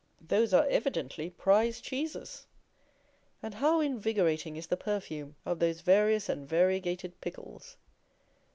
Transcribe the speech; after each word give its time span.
Those 0.19 0.51
are 0.51 0.65
evidently 0.67 1.29
prize 1.29 1.79
cheeses! 1.79 2.47
And 3.43 3.53
how 3.53 3.81
invigorating 3.81 4.55
is 4.57 4.65
the 4.65 4.75
perfume 4.75 5.35
of 5.45 5.59
those 5.59 5.81
various 5.81 6.27
and 6.27 6.49
variegated 6.49 7.21
pickles! 7.21 7.77